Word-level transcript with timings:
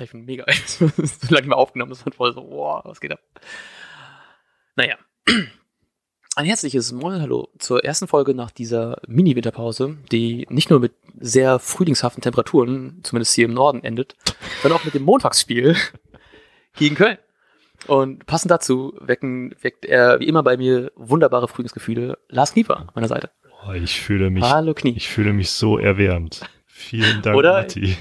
Alter, 0.00 0.04
ich 0.04 0.12
bin 0.12 0.24
mega, 0.24 0.44
so 0.66 0.90
lange 1.28 1.48
mehr 1.48 1.58
aufgenommen, 1.58 1.90
das 1.90 2.04
war 2.06 2.12
voll 2.12 2.32
so, 2.32 2.42
boah, 2.42 2.82
was 2.84 3.00
geht 3.00 3.12
ab? 3.12 3.20
Naja. 4.76 4.96
Ein 6.36 6.46
herzliches 6.46 6.92
Moin 6.92 7.20
Hallo 7.20 7.48
zur 7.58 7.84
ersten 7.84 8.08
Folge 8.08 8.34
nach 8.34 8.50
dieser 8.50 9.02
Mini-Winterpause, 9.06 9.98
die 10.10 10.46
nicht 10.48 10.70
nur 10.70 10.80
mit 10.80 10.94
sehr 11.18 11.58
frühlingshaften 11.58 12.22
Temperaturen, 12.22 13.00
zumindest 13.02 13.34
hier 13.34 13.44
im 13.44 13.52
Norden, 13.52 13.84
endet, 13.84 14.16
sondern 14.62 14.80
auch 14.80 14.84
mit 14.84 14.94
dem 14.94 15.02
Montagsspiel 15.02 15.76
gegen 16.76 16.94
Köln. 16.94 17.18
Und 17.86 18.24
passend 18.26 18.50
dazu 18.50 18.94
wecken, 19.00 19.54
weckt 19.60 19.84
er 19.84 20.20
wie 20.20 20.28
immer 20.28 20.42
bei 20.42 20.56
mir 20.56 20.92
wunderbare 20.96 21.48
Frühlingsgefühle. 21.48 22.18
Lars 22.28 22.52
Knieper 22.52 22.78
an 22.78 22.90
meiner 22.94 23.08
Seite. 23.08 23.30
Oh, 23.66 23.72
ich 23.72 24.00
fühle 24.00 24.30
mich, 24.30 24.44
Hallo 24.44 24.72
Knie. 24.72 24.94
ich 24.96 25.08
fühle 25.08 25.32
mich 25.34 25.50
so 25.50 25.78
erwärmt. 25.78 26.40
Vielen 26.66 27.20
Dank, 27.20 27.36
Oder? 27.36 27.52
Matti. 27.54 27.96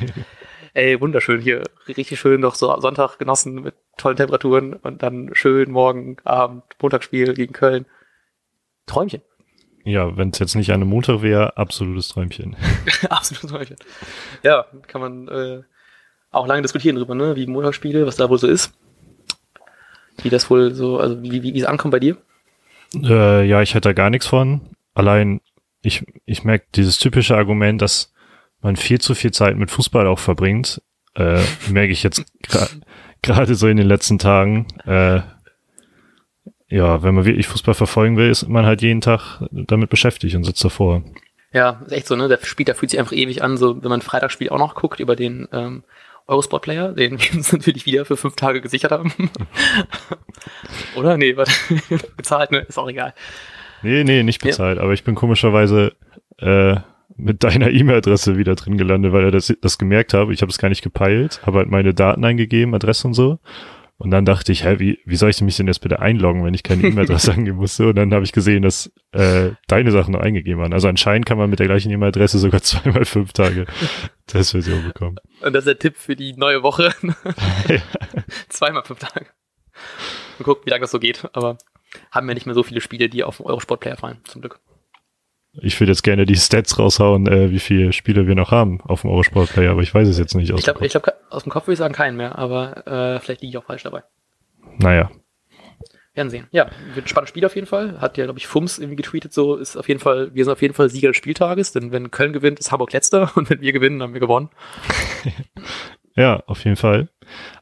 Ey, 0.74 1.00
wunderschön 1.02 1.42
hier. 1.42 1.64
Richtig 1.88 2.20
schön 2.20 2.42
noch 2.42 2.56
so 2.56 2.80
Sonntag 2.80 3.18
genossen 3.18 3.64
mit 3.64 3.76
tollen 3.98 4.18
Temperaturen 4.18 4.74
und 4.74 5.02
dann 5.04 5.32
schön 5.34 5.72
morgen 5.72 6.18
Abend 6.24 6.64
Montagsspiel 6.82 7.34
gegen 7.34 7.54
Köln. 7.54 7.86
Träumchen. 8.86 9.22
Ja, 9.84 10.18
wenn 10.18 10.30
es 10.30 10.40
jetzt 10.40 10.56
nicht 10.56 10.70
an 10.70 10.82
einem 10.82 10.90
Montag 10.90 11.22
wäre, 11.22 11.58
absolutes 11.58 12.10
Träumchen. 12.10 12.56
Absolut 13.10 13.50
Träumchen. 13.50 13.78
Ja, 14.44 14.66
kann 14.88 15.02
man 15.02 15.28
äh, 15.28 15.64
auch 16.32 16.48
lange 16.48 16.62
diskutieren 16.62 16.96
drüber, 16.96 17.16
ne? 17.16 17.36
Wie 17.36 17.48
Montagsspiele, 17.48 18.06
was 18.06 18.18
da 18.18 18.30
wohl 18.30 18.38
so 18.38 18.48
ist. 18.48 18.72
Wie 20.22 20.30
das 20.30 20.50
wohl 20.50 20.74
so, 20.74 21.00
also 21.00 21.22
wie, 21.24 21.32
wie, 21.32 21.54
wie 21.54 21.60
es 21.60 21.66
ankommt 21.66 21.92
bei 21.92 22.00
dir. 22.00 22.18
Äh, 22.94 23.46
ja, 23.46 23.62
ich 23.62 23.74
hätte 23.74 23.90
da 23.90 23.94
gar 23.94 24.10
nichts 24.10 24.28
von. 24.28 24.62
Allein, 24.94 25.42
ich, 25.82 26.06
ich 26.26 26.44
merke 26.44 26.66
dieses 26.76 27.00
typische 27.00 27.38
Argument, 27.38 27.82
dass 27.82 28.12
man 28.62 28.76
viel 28.76 29.00
zu 29.00 29.16
viel 29.16 29.32
Zeit 29.32 29.58
mit 29.58 29.72
Fußball 29.72 30.08
auch 30.08 30.20
verbringt, 30.20 30.82
äh, 31.16 31.42
merke 31.70 31.92
ich 31.92 32.04
jetzt 32.04 32.24
gerade 33.22 33.56
so 33.56 33.68
in 33.68 33.78
den 33.78 33.88
letzten 33.88 34.20
Tagen. 34.20 34.68
Äh, 34.86 35.22
ja, 36.72 37.02
wenn 37.02 37.16
man 37.16 37.26
wirklich 37.26 37.48
Fußball 37.48 37.74
verfolgen 37.74 38.16
will, 38.18 38.30
ist 38.30 38.48
man 38.48 38.66
halt 38.66 38.82
jeden 38.82 39.02
Tag 39.02 39.42
damit 39.52 39.90
beschäftigt 39.90 40.36
und 40.36 40.44
sitzt 40.44 40.64
davor. 40.64 41.04
Ja, 41.52 41.82
ist 41.86 41.92
echt 41.92 42.06
so, 42.08 42.16
ne? 42.16 42.28
Der 42.28 42.38
Spieler 42.44 42.76
fühlt 42.76 42.92
sich 42.92 43.00
einfach 43.00 43.14
ewig 43.14 43.42
an, 43.42 43.58
so 43.58 43.82
wenn 43.82 43.90
man 43.90 44.02
Freitagsspiel 44.02 44.50
auch 44.50 44.60
noch 44.60 44.76
guckt 44.76 45.00
über 45.00 45.16
den 45.16 45.48
ähm, 45.52 45.84
Eurosport-Player, 46.28 46.92
den 46.94 47.20
wir 47.20 47.34
uns 47.34 47.52
natürlich 47.52 47.88
wieder 47.88 48.06
für 48.06 48.18
fünf 48.18 48.36
Tage 48.36 48.62
gesichert 48.62 48.92
haben. 48.92 49.12
Oder? 50.96 51.18
Nee, 51.18 51.36
warte. 51.38 51.52
Bezahlt, 52.18 52.52
ne? 52.52 52.60
Ist 52.60 52.78
auch 52.78 52.88
egal. 52.88 53.16
Nee, 53.82 54.04
nee, 54.04 54.22
nicht 54.22 54.44
Ja. 54.44 54.50
bezahlt, 54.52 54.78
aber 54.78 54.94
ich 54.94 55.04
bin 55.04 55.16
komischerweise 55.16 55.94
äh, 56.38 56.76
mit 57.16 57.44
deiner 57.44 57.72
E-Mail-Adresse 57.72 58.38
wieder 58.38 58.56
drin 58.56 58.78
gelandet, 58.78 59.14
weil 59.14 59.26
er 59.26 59.32
das, 59.32 59.54
das 59.62 59.78
gemerkt 59.78 60.14
habe. 60.14 60.34
Ich 60.34 60.42
habe 60.42 60.52
es 60.52 60.58
gar 60.58 60.70
nicht 60.70 60.84
gepeilt, 60.84 61.42
habe 61.46 61.60
halt 61.60 61.70
meine 61.70 61.94
Daten 61.94 62.24
eingegeben, 62.24 62.74
Adresse 62.74 63.08
und 63.08 63.14
so. 63.14 63.40
Und 64.00 64.12
dann 64.12 64.24
dachte 64.24 64.54
ich, 64.54 64.64
hä, 64.64 64.80
wie, 64.80 64.98
wie 65.04 65.18
soll 65.18 65.30
ich 65.30 65.42
mich 65.42 65.58
denn 65.58 65.68
jetzt 65.68 65.80
bitte 65.80 66.00
einloggen, 66.00 66.46
wenn 66.46 66.54
ich 66.54 66.64
keine 66.64 66.88
E-Mail-Adresse 66.88 67.34
angeben 67.38 67.58
musste? 67.58 67.90
Und 67.90 67.98
dann 67.98 68.14
habe 68.14 68.24
ich 68.24 68.32
gesehen, 68.32 68.64
dass 68.64 68.90
äh, 69.12 69.52
deine 69.68 69.92
Sachen 69.92 70.14
noch 70.14 70.22
eingegeben 70.22 70.62
waren. 70.62 70.72
Also 70.72 70.88
anscheinend 70.88 71.26
kann 71.26 71.38
man 71.38 71.50
mit 71.50 71.60
der 71.60 71.68
gleichen 71.68 71.92
E-Mail-Adresse 71.92 72.40
sogar 72.40 72.62
zweimal 72.64 73.04
fünf 73.04 73.34
Tage 73.34 73.66
Testversion 74.28 74.86
bekommen. 74.86 75.18
Und 75.42 75.52
das 75.52 75.64
ist 75.64 75.68
der 75.68 75.80
Tipp 75.80 75.98
für 75.98 76.16
die 76.16 76.34
neue 76.34 76.64
Woche. 76.64 76.94
Zweimal 78.48 78.84
fünf 78.86 79.00
Tage. 79.00 79.26
Mal 80.38 80.46
gucken, 80.46 80.66
wie 80.66 80.70
lange 80.70 80.82
das 80.82 80.92
so 80.92 81.00
geht. 81.00 81.28
Aber 81.34 81.58
haben 82.12 82.26
wir 82.26 82.36
nicht 82.36 82.46
mehr 82.46 82.56
so 82.56 82.64
viele 82.64 82.80
Spiele, 82.80 83.10
die 83.10 83.26
auf 83.26 83.38
dem 83.38 83.48
Eurosport-Player 83.48 83.98
fallen, 83.98 84.20
zum 84.24 84.40
Glück. 84.40 84.62
Ich 85.54 85.80
würde 85.80 85.92
jetzt 85.92 86.04
gerne 86.04 86.26
die 86.26 86.36
Stats 86.36 86.78
raushauen, 86.78 87.28
äh, 87.28 87.52
wie 87.52 87.60
viele 87.60 87.92
Spiele 87.92 88.28
wir 88.28 88.36
noch 88.36 88.52
haben 88.52 88.82
auf 88.82 89.02
dem 89.02 89.10
Eurosport-Player, 89.10 89.72
aber 89.72 89.82
ich 89.82 89.94
weiß 89.94 90.08
es 90.08 90.20
jetzt 90.20 90.36
nicht. 90.36 90.54
aus 90.54 90.60
Ich 90.60 90.66
glaube, 90.66 90.80
dem 90.80 90.86
ich 90.86 90.92
glaub, 90.92 91.12
aus 91.30 91.44
dem 91.44 91.52
Kopf 91.52 91.66
würde 91.66 91.74
ich 91.74 91.80
sagen 91.80 91.94
keinen 91.94 92.18
mehr, 92.18 92.38
aber 92.38 92.88
äh, 92.88 93.20
vielleicht 93.20 93.42
liege 93.42 93.52
ich 93.52 93.58
auch 93.58 93.66
falsch 93.66 93.84
dabei. 93.84 94.04
Naja, 94.78 95.10
Werden 96.14 96.30
sehen. 96.30 96.48
Ja, 96.52 96.70
wird 96.94 97.06
ein 97.06 97.10
spannendes 97.10 97.30
Spiel 97.30 97.46
auf 97.46 97.56
jeden 97.56 97.68
Fall. 97.68 98.00
Hat 98.00 98.18
ja, 98.18 98.26
glaube 98.26 98.40
ich, 98.40 98.48
Fums 98.48 98.78
irgendwie 98.78 98.96
getweetet, 98.98 99.34
so 99.34 99.56
ist 99.56 99.76
auf 99.76 99.88
jeden 99.88 100.00
Fall, 100.00 100.34
wir 100.34 100.44
sind 100.46 100.54
auf 100.54 100.62
jeden 100.62 100.74
Fall 100.74 100.90
Sieger 100.90 101.10
des 101.10 101.18
Spieltages, 101.18 101.72
denn 101.72 101.92
wenn 101.92 102.12
Köln 102.12 102.34
gewinnt, 102.34 102.60
ist 102.60 102.72
Hamburg 102.72 102.94
letzter 102.94 103.32
und 103.36 103.50
wenn 103.50 103.62
wir 103.62 103.74
gewinnen, 103.74 104.02
haben 104.02 104.14
wir 104.14 104.20
gewonnen. 104.20 104.50
Ja, 106.16 106.44
auf 106.48 106.66
jeden 106.66 106.76
Fall. 106.76 107.08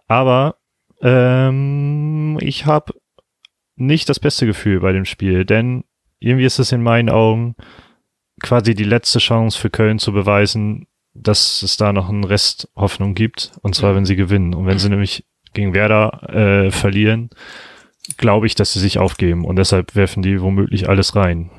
Aber 0.07 0.55
ähm, 1.03 2.39
ich 2.41 2.65
habe 2.65 2.93
nicht 3.75 4.09
das 4.09 4.19
beste 4.19 4.47
Gefühl 4.47 4.79
bei 4.79 4.93
dem 4.93 5.05
Spiel, 5.05 5.45
denn 5.45 5.83
irgendwie 6.19 6.45
ist 6.45 6.59
es 6.59 6.71
in 6.71 6.81
meinen 6.83 7.09
Augen 7.09 7.55
quasi 8.41 8.75
die 8.75 8.83
letzte 8.83 9.19
Chance 9.19 9.57
für 9.57 9.69
Köln 9.69 9.99
zu 9.99 10.13
beweisen, 10.13 10.87
dass 11.13 11.61
es 11.63 11.77
da 11.77 11.93
noch 11.93 12.09
einen 12.09 12.23
Rest 12.23 12.69
Hoffnung 12.75 13.15
gibt, 13.15 13.51
und 13.61 13.75
zwar 13.75 13.91
Mhm. 13.91 13.95
wenn 13.97 14.05
sie 14.05 14.15
gewinnen. 14.15 14.53
Und 14.53 14.67
wenn 14.67 14.79
sie 14.79 14.89
nämlich 14.89 15.25
gegen 15.53 15.73
Werder 15.73 16.29
äh, 16.29 16.71
verlieren, 16.71 17.29
glaube 18.17 18.45
ich, 18.45 18.55
dass 18.55 18.73
sie 18.73 18.79
sich 18.79 18.99
aufgeben 18.99 19.43
und 19.45 19.55
deshalb 19.57 19.95
werfen 19.95 20.21
die 20.21 20.41
womöglich 20.41 20.87
alles 20.87 21.15
rein. 21.15 21.49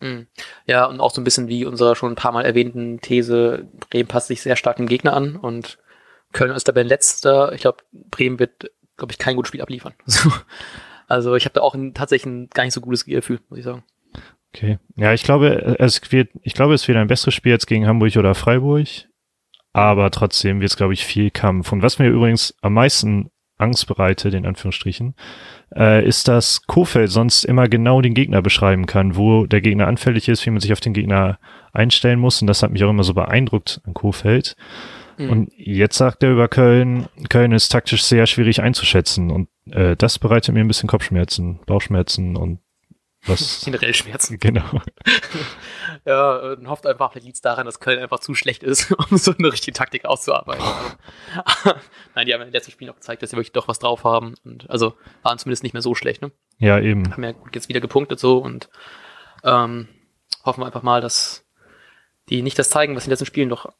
Mhm. 0.00 0.26
Ja, 0.66 0.84
und 0.84 1.00
auch 1.00 1.10
so 1.10 1.20
ein 1.20 1.24
bisschen 1.24 1.48
wie 1.48 1.64
unserer 1.64 1.96
schon 1.96 2.12
ein 2.12 2.16
paar 2.16 2.32
Mal 2.32 2.44
erwähnten 2.44 3.00
These, 3.00 3.66
Bremen 3.90 4.08
passt 4.08 4.28
sich 4.28 4.42
sehr 4.42 4.56
stark 4.56 4.76
dem 4.76 4.86
Gegner 4.86 5.14
an 5.14 5.36
und 5.36 5.78
Köln 6.32 6.52
ist 6.52 6.68
dabei 6.68 6.82
letzter. 6.82 7.52
Ich 7.52 7.62
glaube, 7.62 7.78
Bremen 7.92 8.38
wird, 8.38 8.70
glaube 8.96 9.12
ich, 9.12 9.18
kein 9.18 9.36
gutes 9.36 9.48
Spiel 9.48 9.62
abliefern. 9.62 9.94
So. 10.06 10.30
Also 11.10 11.34
ich 11.34 11.44
habe 11.44 11.54
da 11.54 11.60
auch 11.60 11.74
ein, 11.74 11.92
tatsächlich 11.92 12.32
ein 12.32 12.48
gar 12.54 12.64
nicht 12.64 12.72
so 12.72 12.80
gutes 12.80 13.04
Gefühl, 13.04 13.40
muss 13.48 13.58
ich 13.58 13.64
sagen. 13.64 13.82
Okay. 14.54 14.78
Ja, 14.96 15.12
ich 15.12 15.22
glaube, 15.22 15.76
es 15.78 16.00
wird, 16.12 16.30
ich 16.42 16.54
glaube, 16.54 16.74
es 16.74 16.86
wird 16.86 16.98
ein 16.98 17.08
besseres 17.08 17.34
Spiel 17.34 17.52
jetzt 17.52 17.66
gegen 17.66 17.86
Hamburg 17.86 18.16
oder 18.16 18.34
Freiburg. 18.34 18.86
Aber 19.72 20.10
trotzdem 20.10 20.60
wird 20.60 20.70
es, 20.70 20.76
glaube 20.76 20.92
ich, 20.92 21.04
viel 21.04 21.30
Kampf. 21.30 21.72
Und 21.72 21.82
was 21.82 21.98
mir 21.98 22.08
übrigens 22.08 22.54
am 22.60 22.74
meisten 22.74 23.30
Angst 23.58 23.86
bereitet, 23.86 24.34
in 24.34 24.46
Anführungsstrichen, 24.46 25.14
äh, 25.76 26.04
ist, 26.04 26.28
dass 26.28 26.66
Kofeld 26.66 27.10
sonst 27.10 27.44
immer 27.44 27.68
genau 27.68 28.00
den 28.00 28.14
Gegner 28.14 28.42
beschreiben 28.42 28.86
kann, 28.86 29.16
wo 29.16 29.46
der 29.46 29.60
Gegner 29.60 29.86
anfällig 29.86 30.28
ist, 30.28 30.44
wie 30.46 30.50
man 30.50 30.60
sich 30.60 30.72
auf 30.72 30.80
den 30.80 30.94
Gegner 30.94 31.38
einstellen 31.72 32.18
muss. 32.18 32.40
Und 32.40 32.46
das 32.46 32.62
hat 32.62 32.72
mich 32.72 32.82
auch 32.82 32.90
immer 32.90 33.04
so 33.04 33.14
beeindruckt 33.14 33.80
an 33.84 33.94
Kofeld. 33.94 34.56
Mhm. 35.20 35.30
Und 35.30 35.52
jetzt 35.56 35.98
sagt 35.98 36.22
er 36.22 36.30
über 36.30 36.48
Köln, 36.48 37.08
Köln 37.28 37.52
ist 37.52 37.68
taktisch 37.68 38.02
sehr 38.04 38.26
schwierig 38.26 38.62
einzuschätzen. 38.62 39.30
Und 39.30 39.48
äh, 39.70 39.94
das 39.96 40.18
bereitet 40.18 40.54
mir 40.54 40.60
ein 40.60 40.68
bisschen 40.68 40.88
Kopfschmerzen, 40.88 41.60
Bauchschmerzen 41.66 42.36
und 42.36 42.60
was. 43.26 43.60
Generell 43.64 43.94
Schmerzen. 43.94 44.38
genau. 44.38 44.64
Ja, 46.06 46.36
und 46.52 46.66
hofft 46.66 46.86
einfach, 46.86 47.12
vielleicht 47.12 47.26
liegt 47.26 47.36
es 47.36 47.42
daran, 47.42 47.66
dass 47.66 47.78
Köln 47.78 47.98
einfach 47.98 48.20
zu 48.20 48.34
schlecht 48.34 48.62
ist, 48.62 48.90
um 49.10 49.18
so 49.18 49.34
eine 49.36 49.52
richtige 49.52 49.76
Taktik 49.76 50.06
auszuarbeiten. 50.06 50.64
Also, 51.44 51.78
Nein, 52.14 52.26
die 52.26 52.32
haben 52.32 52.40
ja 52.40 52.46
in 52.46 52.50
den 52.50 52.52
letzten 52.52 52.70
Spielen 52.70 52.90
auch 52.90 52.94
gezeigt, 52.94 53.22
dass 53.22 53.30
sie 53.30 53.36
wirklich 53.36 53.52
doch 53.52 53.68
was 53.68 53.80
drauf 53.80 54.04
haben. 54.04 54.34
Und 54.44 54.70
also 54.70 54.94
waren 55.22 55.38
zumindest 55.38 55.62
nicht 55.62 55.74
mehr 55.74 55.82
so 55.82 55.94
schlecht, 55.94 56.22
ne? 56.22 56.30
Ja, 56.56 56.80
eben. 56.80 57.12
Haben 57.12 57.24
ja 57.24 57.32
gut 57.32 57.54
jetzt 57.54 57.68
wieder 57.68 57.80
gepunktet 57.80 58.18
so 58.18 58.38
und 58.38 58.70
ähm, 59.44 59.88
hoffen 60.44 60.62
wir 60.62 60.66
einfach 60.66 60.82
mal, 60.82 61.02
dass 61.02 61.44
die 62.30 62.40
nicht 62.40 62.58
das 62.58 62.70
zeigen, 62.70 62.96
was 62.96 63.04
in 63.04 63.08
den 63.08 63.12
letzten 63.12 63.26
Spielen 63.26 63.50
doch 63.50 63.70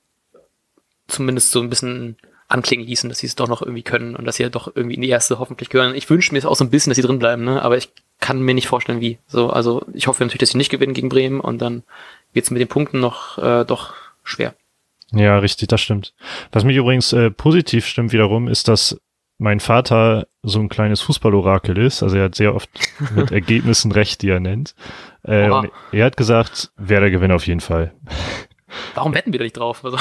zumindest 1.10 1.50
so 1.50 1.60
ein 1.60 1.70
bisschen 1.70 2.16
anklingen 2.48 2.86
ließen, 2.86 3.08
dass 3.08 3.18
sie 3.18 3.26
es 3.26 3.36
doch 3.36 3.48
noch 3.48 3.62
irgendwie 3.62 3.82
können 3.82 4.16
und 4.16 4.24
dass 4.24 4.36
sie 4.36 4.42
ja 4.42 4.48
doch 4.48 4.74
irgendwie 4.74 4.96
in 4.96 5.02
die 5.02 5.08
erste 5.08 5.38
hoffentlich 5.38 5.68
gehören. 5.68 5.94
Ich 5.94 6.10
wünsche 6.10 6.32
mir 6.32 6.38
es 6.38 6.46
auch 6.46 6.56
so 6.56 6.64
ein 6.64 6.70
bisschen, 6.70 6.90
dass 6.90 6.96
sie 6.96 7.02
drin 7.02 7.18
bleiben, 7.18 7.44
ne? 7.44 7.62
Aber 7.62 7.76
ich 7.76 7.90
kann 8.18 8.42
mir 8.42 8.54
nicht 8.54 8.66
vorstellen, 8.66 9.00
wie. 9.00 9.18
So, 9.28 9.50
also 9.50 9.84
ich 9.94 10.08
hoffe 10.08 10.24
natürlich, 10.24 10.40
dass 10.40 10.50
sie 10.50 10.58
nicht 10.58 10.70
gewinnen 10.70 10.94
gegen 10.94 11.08
Bremen 11.08 11.40
und 11.40 11.58
dann 11.58 11.84
wird 12.32 12.44
es 12.44 12.50
mit 12.50 12.60
den 12.60 12.68
Punkten 12.68 13.00
noch 13.00 13.38
äh, 13.38 13.64
doch 13.64 13.94
schwer. 14.24 14.54
Ja, 15.12 15.38
richtig, 15.38 15.68
das 15.68 15.80
stimmt. 15.80 16.12
Was 16.52 16.64
mich 16.64 16.76
übrigens 16.76 17.12
äh, 17.12 17.30
positiv 17.30 17.86
stimmt 17.86 18.12
wiederum, 18.12 18.48
ist, 18.48 18.68
dass 18.68 19.00
mein 19.38 19.58
Vater 19.58 20.26
so 20.42 20.60
ein 20.60 20.68
kleines 20.68 21.00
Fußballorakel 21.00 21.78
ist. 21.78 22.02
Also 22.02 22.16
er 22.16 22.24
hat 22.24 22.34
sehr 22.34 22.54
oft 22.54 22.68
mit 23.14 23.30
Ergebnissen 23.30 23.90
recht, 23.90 24.22
die 24.22 24.28
er 24.28 24.40
nennt. 24.40 24.74
Äh, 25.22 25.50
er 25.92 26.04
hat 26.04 26.16
gesagt, 26.16 26.70
wer 26.76 27.00
der 27.00 27.10
gewinnt 27.10 27.32
auf 27.32 27.46
jeden 27.46 27.60
Fall. 27.60 27.92
Warum 28.94 29.14
wetten 29.14 29.32
wir 29.32 29.38
da 29.38 29.44
nicht 29.44 29.56
drauf? 29.56 29.84
Also, 29.84 29.98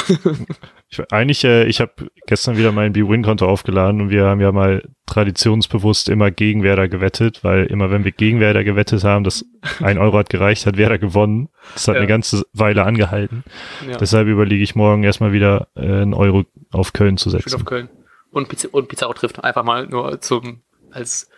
Ich, 0.89 0.99
eigentlich, 1.11 1.43
äh, 1.43 1.65
ich 1.65 1.79
habe 1.81 1.91
gestern 2.27 2.57
wieder 2.57 2.71
mein 2.71 2.93
B-Win-Konto 2.93 3.47
aufgeladen 3.47 4.01
und 4.01 4.09
wir 4.09 4.25
haben 4.25 4.41
ja 4.41 4.51
mal 4.51 4.83
traditionsbewusst 5.05 6.09
immer 6.09 6.31
gegen 6.31 6.63
Werder 6.63 6.87
gewettet, 6.87 7.43
weil 7.43 7.65
immer 7.65 7.91
wenn 7.91 8.03
wir 8.03 8.11
gegen 8.11 8.39
Werder 8.39 8.63
gewettet 8.63 9.03
haben, 9.03 9.23
das 9.23 9.45
ein 9.81 9.97
Euro 9.97 10.17
hat 10.17 10.29
gereicht, 10.29 10.65
hat 10.65 10.77
Werder 10.77 10.97
gewonnen. 10.97 11.49
Das 11.73 11.87
hat 11.87 11.95
Ja. 11.95 11.99
eine 12.01 12.07
ganze 12.07 12.43
Weile 12.53 12.83
angehalten. 12.85 13.43
ja, 13.89 13.97
Deshalb 13.97 14.27
überlege 14.27 14.63
ich 14.63 14.75
morgen 14.75 15.03
erstmal 15.03 15.31
wieder 15.33 15.67
äh, 15.75 15.81
einen 15.81 16.13
Euro 16.13 16.45
auf 16.71 16.93
Köln 16.93 17.17
zu 17.17 17.29
schön 17.29 17.39
setzen. 17.41 17.55
auf 17.55 17.65
Köln. 17.65 17.89
Und, 18.31 18.47
Pizza 18.49 18.67
und 18.71 18.87
Pizarro 18.87 19.13
trifft 19.13 19.43
einfach 19.43 19.63
mal 19.63 19.87
nur 19.87 20.21
zum 20.21 20.61
als 20.91 21.29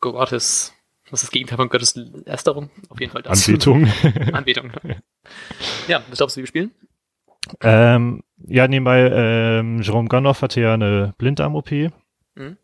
Gottes, 0.00 0.72
was 1.10 1.22
ist 1.22 1.28
das 1.28 1.30
Gegenteil 1.30 1.56
von 1.56 1.68
Gottes 1.70 1.94
Lästerung? 2.26 2.70
Auf 2.90 3.00
jeden 3.00 3.12
Fall 3.12 3.22
das. 3.22 3.46
Anbetung. 3.46 3.88
Anbetung. 4.32 4.70
Ja, 5.88 6.02
was 6.10 6.18
glaubst 6.18 6.36
du, 6.36 6.40
wie 6.40 6.42
wir 6.42 6.48
spielen? 6.48 6.70
Ähm, 7.62 8.22
ja, 8.46 8.68
nebenbei, 8.68 9.10
ähm, 9.12 9.80
Jerome 9.82 10.08
Ganoff 10.08 10.42
hatte 10.42 10.60
ja 10.60 10.74
eine 10.74 11.14
Blinddarm-OP. 11.18 11.70
Mhm. 12.34 12.56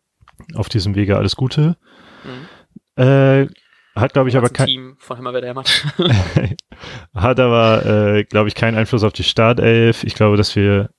Auf 0.55 0.69
diesem 0.69 0.95
Wege 0.95 1.17
alles 1.17 1.35
Gute. 1.35 1.77
Mhm. 2.23 3.01
Äh, 3.03 3.47
hat, 3.95 4.13
glaube 4.13 4.29
ich, 4.29 4.37
aber 4.37 4.49
kein, 4.49 4.67
Team 4.67 4.95
von 4.99 5.17
Himmelwehr 5.17 5.45
Hämmert. 5.47 5.85
hat 7.13 7.39
aber, 7.39 7.85
äh, 7.85 8.23
glaube 8.23 8.47
ich, 8.47 8.55
keinen 8.55 8.77
Einfluss 8.77 9.03
auf 9.03 9.13
die 9.13 9.23
Startelf. 9.23 10.03
Ich 10.03 10.15
glaube, 10.15 10.37
dass 10.37 10.55
wir 10.55 10.89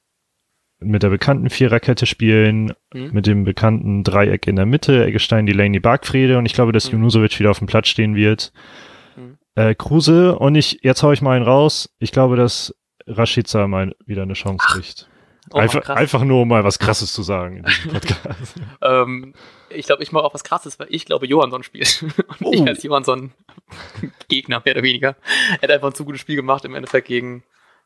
mit 0.81 1.03
der 1.03 1.11
bekannten 1.11 1.49
Viererkette 1.49 2.07
spielen, 2.07 2.73
Mhm. 2.93 3.11
mit 3.13 3.27
dem 3.27 3.45
bekannten 3.45 4.03
Dreieck 4.05 4.47
in 4.47 4.57
der 4.57 4.67
Mitte, 4.67 5.05
Eggestein, 5.07 5.47
Delaney, 5.47 5.79
Bargfrede 5.81 6.39
und 6.39 6.45
ich 6.47 6.55
glaube, 6.55 6.73
dass 6.73 6.87
Mhm. 6.89 6.99
Junusovic 6.99 7.39
wieder 7.39 7.51
auf 7.51 7.59
dem 7.59 7.69
Platz 7.69 7.89
stehen 7.89 8.15
wird. 8.17 8.53
Mhm. 9.17 9.39
Äh, 9.55 9.75
Kruse 9.75 10.37
und 10.39 10.55
ich, 10.57 10.81
jetzt 10.83 11.03
hau 11.03 11.13
ich 11.13 11.23
mal 11.23 11.37
einen 11.37 11.45
raus. 11.47 11.95
Ich 11.99 12.11
glaube, 12.13 12.37
dass 12.37 12.75
Rashica 13.07 13.67
mal 13.67 13.95
wieder 14.07 14.23
eine 14.23 14.35
Chance 14.35 14.65
kriegt. 14.67 15.09
Oh, 15.51 15.59
einfach, 15.59 15.89
einfach 15.89 16.23
nur, 16.23 16.43
um 16.43 16.49
mal 16.49 16.63
was 16.65 16.79
Krasses 16.79 17.13
zu 17.13 17.23
sagen 17.23 17.59
in 17.59 17.65
diesem 17.65 17.91
Podcast. 17.93 18.55
Ähm, 18.81 19.35
ich 19.71 19.87
glaube, 19.87 20.03
ich 20.03 20.13
mache 20.13 20.25
auch 20.25 20.35
was 20.35 20.45
krasses, 20.45 20.79
weil 20.79 20.87
ich 20.91 21.05
glaube, 21.05 21.27
Johansson 21.27 21.63
spielt. 21.65 22.03
Und 22.41 22.47
Oh. 22.47 22.53
ich 22.53 22.67
als 22.67 22.83
Johansson 22.83 23.33
Gegner, 24.29 24.63
mehr 24.65 24.75
oder 24.75 24.83
weniger. 24.85 25.17
Er 25.57 25.63
hat 25.63 25.71
einfach 25.71 25.89
ein 25.89 25.95
zu 25.95 26.05
gutes 26.05 26.21
Spiel 26.21 26.37
gemacht 26.37 26.65
im 26.65 26.75
Endeffekt 26.75 27.09
gegen, 27.09 27.43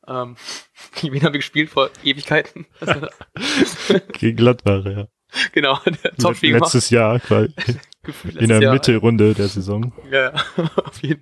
ähm, 0.06 0.36
wen 1.00 1.22
haben 1.22 1.32
wir 1.32 1.38
gespielt 1.38 1.70
vor 1.70 1.90
Ewigkeiten? 2.04 2.66
Gegen 4.12 4.36
Gladbach, 4.36 4.84
ja. 4.84 5.06
genau, 5.52 5.78
der 5.84 6.14
Top-Spiel 6.16 6.52
gemacht. 6.52 6.72
Letztes 6.74 6.90
Jahr, 6.90 7.18
quasi, 7.20 7.52
Gefühlt 8.06 8.36
in 8.36 8.48
der 8.48 8.62
Jahr. 8.62 8.72
Mittelrunde 8.72 9.34
der 9.34 9.48
Saison. 9.48 9.92
Ja, 10.10 10.32
ja, 10.32 10.32
auf 10.84 11.02
jeden 11.02 11.20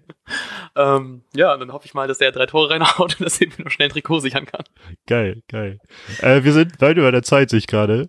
Fall. 0.75 0.97
Ähm, 0.97 1.23
ja, 1.35 1.53
und 1.55 1.61
dann 1.61 1.73
hoffe 1.73 1.87
ich 1.87 1.95
mal, 1.95 2.07
dass 2.07 2.19
der 2.19 2.31
drei 2.33 2.47
Tore 2.47 2.71
reinhaut 2.71 3.19
und 3.19 3.25
dass 3.27 3.41
er 3.41 3.49
mir 3.49 3.65
noch 3.65 3.71
schnell 3.71 3.89
ein 3.89 3.93
Trikot 3.93 4.21
sichern 4.21 4.47
kann. 4.47 4.63
Geil, 5.07 5.43
geil. 5.49 5.79
Äh, 6.21 6.45
wir 6.45 6.53
sind 6.53 6.81
weit 6.81 6.97
über 6.97 7.11
der 7.13 7.23
Zeit, 7.23 7.51
sich 7.51 7.67
gerade. 7.67 8.09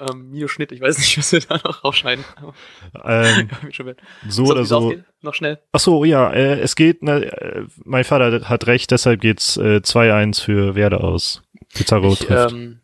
Ähm, 0.00 0.30
Mio 0.30 0.48
Schnitt, 0.48 0.72
ich 0.72 0.80
weiß 0.80 0.98
nicht, 0.98 1.18
was 1.18 1.32
wir 1.32 1.40
da 1.40 1.56
noch 1.64 1.84
rausschneiden. 1.84 2.24
Ähm, 3.04 3.48
so 3.70 3.84
so, 4.28 4.44
oder 4.52 4.64
so. 4.64 4.76
ausgeht? 4.78 5.04
Noch 5.22 5.34
schnell. 5.34 5.60
Ach 5.72 5.80
so, 5.80 6.04
ja, 6.04 6.32
äh, 6.32 6.60
es 6.60 6.74
geht, 6.76 7.02
ne, 7.02 7.24
äh, 7.32 7.64
mein 7.84 8.04
Vater 8.04 8.48
hat 8.48 8.66
recht, 8.66 8.90
deshalb 8.90 9.20
geht's 9.20 9.56
äh, 9.56 9.80
2-1 9.84 10.42
für 10.42 10.74
Werder 10.74 11.02
aus. 11.04 11.42
Pizarro 11.74 12.12
Ich, 12.12 12.20
trifft. 12.20 12.52
ähm, 12.52 12.80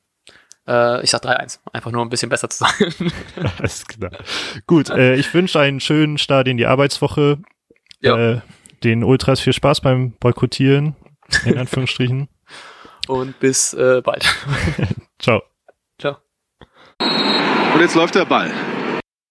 äh, 0.71 1.03
ich 1.03 1.11
sag 1.11 1.23
3-1. 1.25 1.59
Einfach 1.73 1.91
nur 1.91 2.01
um 2.01 2.07
ein 2.07 2.11
bisschen 2.11 2.29
besser 2.29 2.49
zu 2.49 2.65
sein. 2.65 3.13
Alles 3.59 3.87
klar. 3.87 4.13
Gut, 4.67 4.91
äh, 4.91 5.17
ich 5.17 5.33
wünsche 5.35 5.59
einen 5.61 5.81
schönen 5.81 6.17
Start 6.17 6.47
in 6.49 6.57
die 6.57 6.67
Arbeitswoche. 6.67 7.39
Ja. 8.01 8.17
Äh, 8.17 8.41
den 8.85 9.05
Ultras 9.05 9.41
viel 9.41 9.53
Spaß 9.53 9.83
beim 9.83 10.13
Boykottieren, 10.13 10.97
in 11.45 11.59
Anführungsstrichen. 11.59 12.29
und 13.09 13.39
bis 13.41 13.75
äh, 13.75 14.01
bald. 14.03 14.25
Ciao. 15.19 15.43
Ciao. 15.99 16.17
Und 17.01 17.81
jetzt 17.81 17.95
läuft 17.95 18.15
der 18.15 18.25
Ball. 18.25 18.51